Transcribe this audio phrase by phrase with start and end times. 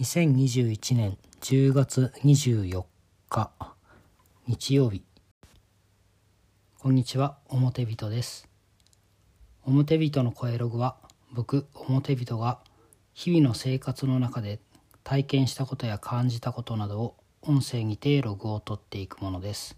[0.00, 2.84] 2021年10月24
[3.28, 3.50] 日
[4.46, 5.02] 日曜日。
[6.78, 8.48] こんにちは表人です。
[9.64, 10.98] 表人の声ログは
[11.32, 12.60] 僕表人が
[13.12, 14.60] 日々の生活の中で
[15.02, 19.76] 体験したことや感じたことなどを音声にてログを取っていくものです。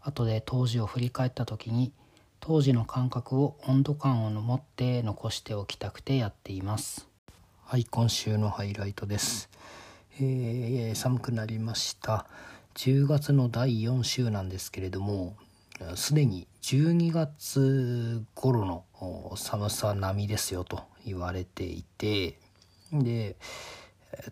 [0.00, 1.92] 後で当時を振り返った時に
[2.40, 7.13] 当時の感覚を温度感を持って残しておきたくてやっています。
[7.66, 9.48] はい今週のハイライトです、
[10.20, 12.26] えー、寒くなりました。
[12.74, 15.34] 10月の第4週なんですけれども
[15.94, 22.38] すでに12月頃の寒さ並みですよと言われていて
[22.92, 23.36] で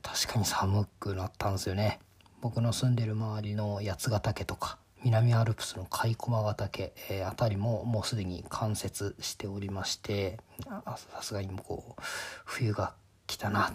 [0.03, 2.01] 確かに寒くなったんですよね。
[2.43, 12.03] 僕の住んでる周りの八ヶ岳とか南アルプスの甲斐駒ヶ岳、えー、辺りももうすでに冠雪しておりましてさすがにこう
[12.45, 12.95] 冬が
[13.33, 13.73] 来たな。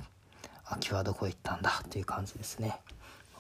[0.66, 2.80] 秋はどこ行ったんだっていう感じですね。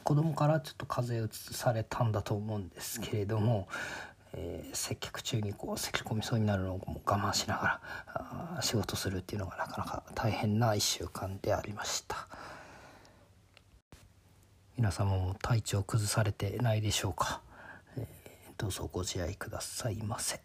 [0.03, 3.67] 子供からちょっと風邪うつされたんだと思うんですけれども、
[4.33, 7.81] えー、接客中にこう咳き込みそうになるのを我慢しなが
[8.55, 12.27] ら仕事するっていうのがなかなか大変な1週間でありました。
[14.75, 17.42] 皆様も体調崩されてないでしょうか、
[17.95, 18.05] えー、
[18.58, 20.39] どうぞご自愛くださいませ。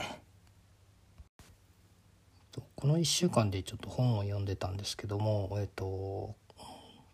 [2.77, 6.35] この1週間でちょっと本を読んでたんですけども、えっと、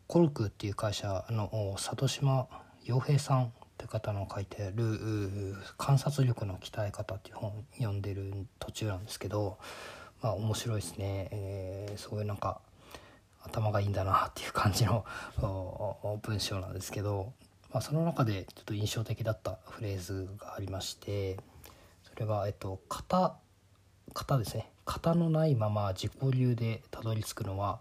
[0.07, 2.49] コルクっていう会社の里島
[2.85, 9.59] 洋平さんという方の書いてある「観察力の鍛え方」っていう本読んでる途中なんですけど
[10.21, 12.61] まあ面白いですね、えー、すごいなんか
[13.43, 15.05] 頭がいいんだなっていう感じの
[16.23, 17.33] 文章なんですけど、
[17.73, 21.37] まあ、その中でちょっと印象的だったフレーズがありまして
[22.03, 23.37] それは、えっと、型
[24.15, 24.71] 型ですね。
[24.89, 27.81] 型のないまま自己流でたどり着くのは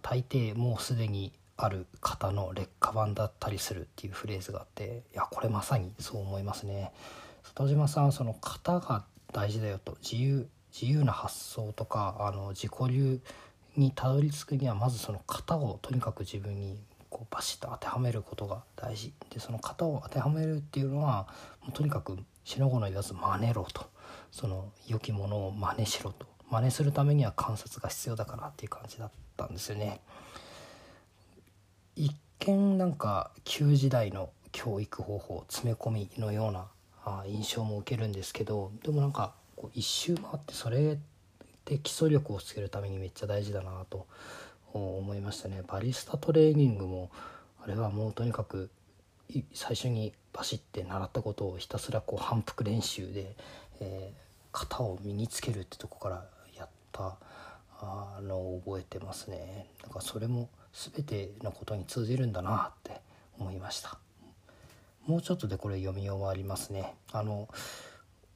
[0.00, 6.90] 大抵もうすでにある型の劣化版だったりするっていうフレーズがあっていやこれまさにそう思いますね。
[7.42, 13.20] 里島さんその型が大事だよと自由自由な発想とかあの自己流
[13.76, 16.80] にたどり着くにはまずその型をとにかく自分に
[17.10, 19.12] こうバシッと当てはめることが大事。
[19.28, 21.28] でその型を当てはめるっていうのは
[21.60, 23.92] もうとにかく四の五の言わず真似ろと。
[24.30, 26.26] その良きものを真似しろと。
[26.52, 30.02] 真似するためには観察が必要だからっていう感じだったんですよね。
[31.96, 36.66] 一見なんか旧時代の教育方法詰め込みのような
[37.04, 40.98] あ印象も受けるんですけどでもなんかこう一周回ってそれ
[41.64, 44.06] で基礎力をつけるためにめっちゃ大事だなと
[44.74, 47.10] 思いましたねバリスタトレーニングも
[47.64, 48.70] あれはもうとにかく
[49.54, 53.36] 最初にバシッて習ったことをひたすらこう反復練習で、
[53.80, 56.24] えー、型を身につけるってとこから
[56.92, 57.16] った
[57.80, 59.66] あのを覚えてますね。
[59.82, 63.00] なんかそれも全てのことに通じるんだなって
[63.38, 63.98] 思いました。
[65.06, 66.94] もうちょっとでこれ読み終わりますね。
[67.10, 67.48] あの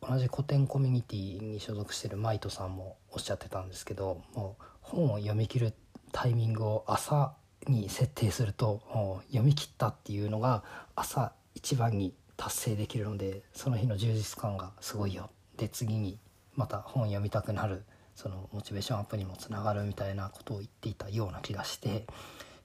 [0.01, 5.75] 同じ古典コミュニティに所属してるマイトさんもおっしゃってたんですけどもう本を読み切る
[6.13, 7.35] タイミングを朝
[7.67, 8.83] に設定すると
[9.29, 10.63] 読み切ったっていうのが
[10.95, 15.31] 朝一番に達成できるのでその日の充実感がすごいよ。
[15.57, 16.19] で次に
[16.55, 17.85] また本を読みたくなる
[18.17, 22.07] そのモチベーションアップにもつながるみたいなことを言っていたような気がして、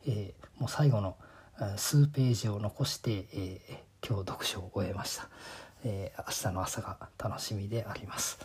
[0.08, 1.18] えー、もう最後の
[1.76, 5.28] 数ページを残して、えー、今日読書を終えました、
[5.84, 8.40] えー、明日の朝が楽しみであります。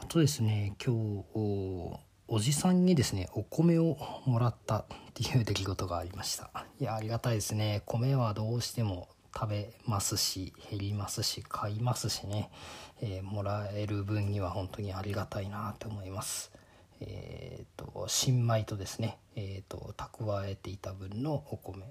[0.00, 6.50] あとですね今日おじさんにですねお米をもらったっていう出来事がありました。
[6.80, 7.82] いやありがたいですね。
[7.84, 12.50] 米はどうしても食べますし減りますし買いますしね、
[13.00, 16.52] えー、もらえる分には本当にありがたいなと思います。
[17.00, 21.84] えーと、新米とですね、えーと、蓄えていた分のお米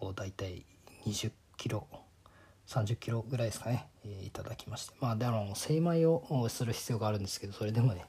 [0.00, 0.64] をだいたい
[1.06, 1.88] 20キロ
[2.68, 4.94] 30キロぐらいですかね、えー、いただきまして。
[5.00, 8.04] まあであの精米をする必要があるんですけどそれでもね、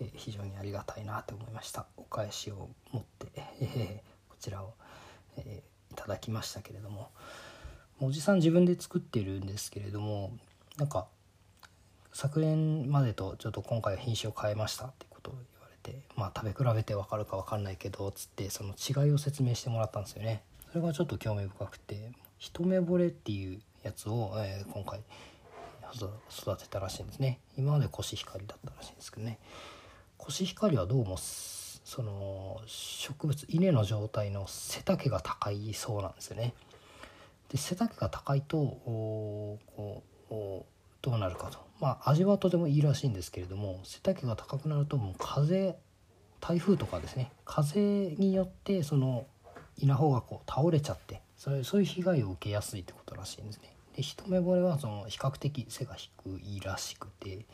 [0.00, 1.86] えー、非常にありがたいなと思いました。
[1.96, 3.26] お返しを持って、
[3.60, 4.74] えー、こちらを、
[5.36, 7.10] えいただきましたけれども。
[8.04, 10.32] おじさん自分で作ってるんですけれども
[10.76, 11.06] なんか
[12.12, 20.42] 昨年までとちょっと今回は品種を変えましたってことを言われてまあ食べ比べて分かるか分かんないけどつってその違いを説明してもらったんですよね。
[20.72, 24.98] それがちょっと興味深くて一目惚れっていうやつを、えー、今回
[25.94, 27.38] 育てたらしいんですね。
[27.56, 29.38] 今までコシヒカリだったらしいんですけどね。
[30.18, 36.52] コシヒカリはどうもその植物稲の状態の背丈が高いそうなんですよね。
[37.52, 39.58] で背丈が高いとこ
[40.30, 40.34] う
[41.02, 41.58] どうなるかと。
[41.80, 45.76] まあ味はとてもいいらしいんですけれども背丈が高くなるともう風
[46.40, 47.30] 台風とかですね。
[47.44, 47.80] 風
[48.16, 49.26] によってその
[49.76, 53.74] 稲穂がこう倒れちゃってそういうそういう被害を受けやすいってことらしいんですね。
[53.96, 57.44] で一目惚れはその比較的背が低いらしくてで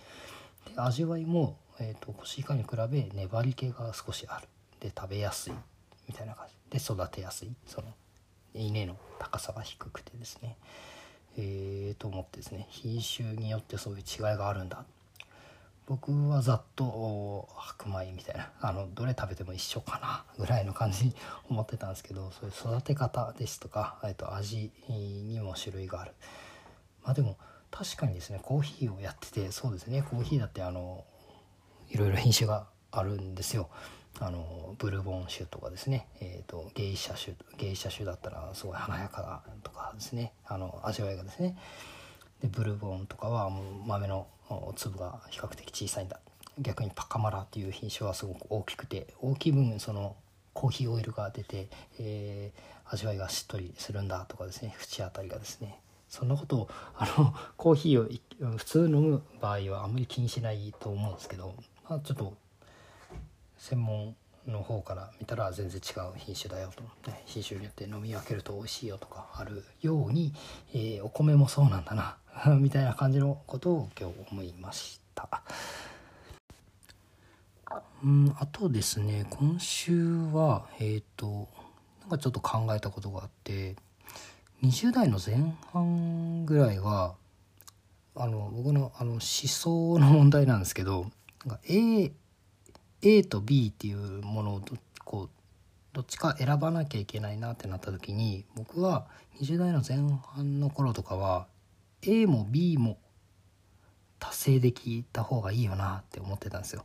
[0.77, 4.47] 味わいも、えーと、コシイカに比べ粘り気が少しある。
[4.79, 5.53] で食べやすい。
[6.07, 6.79] みたいな感じ。
[6.79, 7.51] で育てやすい。
[7.67, 7.89] その
[8.55, 10.57] 稲の高さが低くてですね。
[11.37, 12.67] えー、と思ってですね。
[12.71, 14.85] 品種によってそういう違いがあるんだ。
[15.87, 18.51] 僕はざっと白米みたいな。
[18.61, 20.25] あのどれ食べても一緒かな。
[20.39, 21.15] ぐらいの感じに
[21.49, 26.13] 思ってたんですけどそういう育て方ですとか、えっと、味にも種類がある。
[27.05, 27.39] まあでも
[27.71, 30.03] 確かにですねコーヒーをやっててそうですね。
[30.03, 31.05] コーヒーだってあの
[31.91, 33.71] いろいろ品種があるんですよ。
[34.21, 40.33] あのブルボン酒とかですね、えーと、芸者酒芸者酒だったらすごい華やかだとかですね。
[40.47, 41.57] あの味わいがですね。
[42.43, 44.27] でブルボンとかはもう豆の
[44.77, 46.21] 粒が比較的小さいんだ。
[46.59, 50.17] 逆にパカマラっていう品種はすごく大きくて大きい分その
[50.53, 51.69] コーヒーオイルが出て、
[52.01, 54.75] えー、味わいがしっとりするんだとかですね。
[54.81, 55.79] 縁あたりがですね。
[56.09, 61.55] そんなことをあのコーヒーを普通飲む場合はあんまり気にしないと思うんですけど、
[61.89, 62.35] まあ、ちょっと
[63.59, 64.17] 専門
[64.47, 70.33] の方から見たら全然違う品種だよと、ね、品種によって飲み分けると美味しいよとかあるように、
[70.73, 72.17] えー、お米もそうなんだな
[72.57, 75.29] みたいな感じのことを今日思いました。
[78.03, 81.49] うんあとですね今週はえっ、ー、と
[82.03, 83.75] なんかちょっと考えたことがあって
[84.63, 87.17] 20代の前半ぐらいは
[88.15, 91.07] あの僕のあの思想の問題なんですけど
[91.45, 92.13] なんか A,
[93.03, 94.63] A と B っていうものを
[95.05, 95.29] こう
[95.93, 99.07] どっちか選ばなきゃいけないなってなった時に僕は
[99.41, 99.99] 20代の前
[100.35, 101.47] 半の頃とかは
[102.03, 102.99] A も B も
[104.19, 106.85] 達成できた方がいいよなって思ってたんですよ。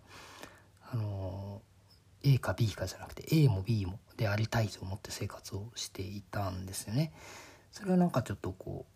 [0.92, 1.62] あの
[2.24, 7.12] A か B かじゃなくて A も B もでありたいと思って生活をしていたんですよね。
[7.72, 8.94] それはなんかちょっとこう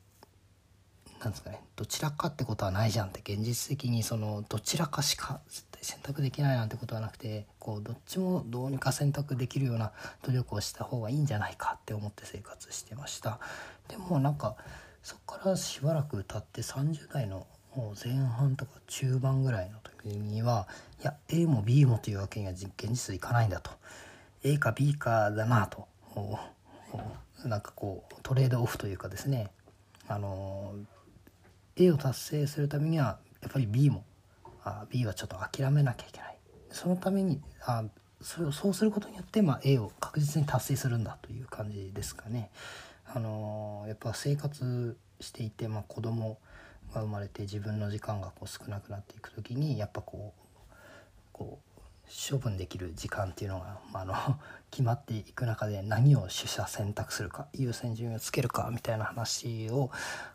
[1.19, 9.93] なんですかねどちらかってことはないじゃんって現実的にそのどちらかしか絶対選択できないなんてことはなくてこうどっちもどうにか選択できるような
[10.23, 13.39] 努力をした方がいいんじゃないかって思って生活してました。
[13.87, 14.57] でもなんか
[15.01, 20.67] そこからしばらく経って30代のもう前半とか中盤ぐらいの時には
[21.01, 23.71] いや A も B もというわけには現実いかないんだと。
[24.43, 25.87] A か B かだなと。
[27.45, 29.51] なんかこうトレードオフというかですね。
[30.09, 30.73] あの
[31.77, 34.03] A を達成するためにはやっぱり B も
[34.67, 36.37] あ B はちょっと諦めなきゃいけない
[36.71, 37.83] そのためにあ
[38.21, 42.49] それをそうすることによって、まあ、A を確実に達成するんだという感じですかね。
[43.05, 46.39] あのやっぱ生活していて、まあ、子供
[46.93, 50.67] が生まれて自分の時間がこう少なくなっていく時にやっぱこう
[51.31, 51.67] こう
[52.31, 54.13] 処分できる時間っていうのが、ま、あの
[54.71, 59.91] 決まっていく中で何を取捨選択するか優先順位をつけるかみたいな話を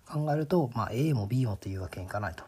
[0.07, 2.45] 考えると、まあ、A も B もというわけにいかないと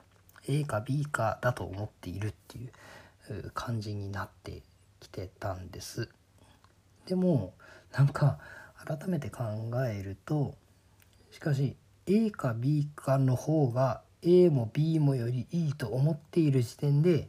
[0.49, 4.62] A か B かだと思っているっていう感じになって
[5.00, 6.08] きてたんです。
[7.06, 7.55] でも
[7.93, 8.38] なんか
[8.85, 9.44] 改めて考
[9.87, 10.55] えると
[11.31, 11.76] しかし
[12.06, 17.29] A か B かの方が A も B もよりいいと思っている時点で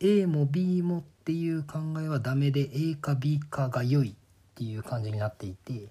[0.00, 4.14] A も B もっていう考えはダメで A か B かが良いっ
[4.54, 5.88] ていう感じになっていて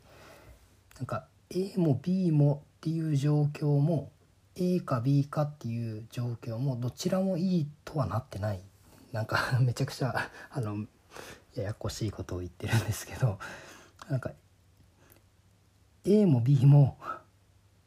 [0.98, 4.12] なんか A も B もっていう状況も
[4.60, 8.62] A か B かっていう状況もどちらもいいとはなってない。
[9.12, 10.86] なんか めちゃくちゃあの
[11.56, 13.40] ややこしいことを言ってるんですけど
[14.10, 14.32] なんか
[16.06, 16.98] A も B も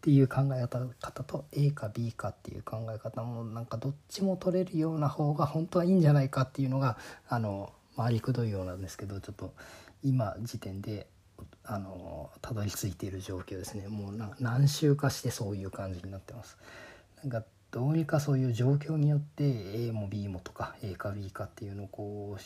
[0.00, 6.96] っていう考え方と A か B かっていう考え方もなんかどっちも取れるような方が本当はいいんじゃないかっていうのが
[7.28, 9.54] あの回りくどいようなんですけどちょっと
[10.02, 11.06] 今時点で
[11.64, 16.56] あのたどり着いている状況ですねもう何週かしてそういう感じになってます。
[17.22, 22.42] なんかどうにかそういう状況によって A も B もとか A か B かっていうのをこう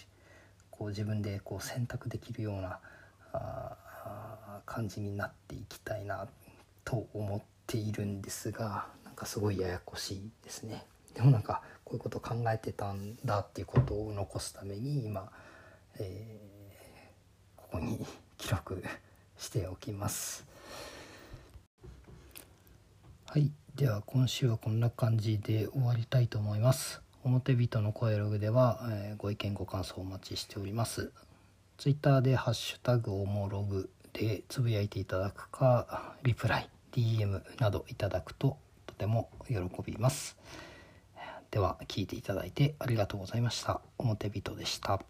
[0.70, 2.78] こう自分でこう選択できるような
[3.32, 3.76] あ
[4.66, 6.28] 感じになっていきたいな
[6.84, 10.84] と思っているんですがなんかすごいややこしいですね。
[11.14, 15.30] でもなんかこういうことを考えてたんだっていうことを残すために今、
[15.98, 18.04] えー、ここに
[18.38, 18.82] 記録
[19.36, 20.46] しておきます。
[23.26, 27.02] はい、では今週はこんな感じで終わりたいと思います。
[27.24, 31.10] 表人の声ログでは、えー、ご意見ご感想お待ちしております。
[31.76, 40.36] ツイッターでハッシュタグおもログでつぶやいていただくかリプライ DM などいただくととても喜びます
[41.50, 45.00] では聞いていただいてありがとうございました表人でした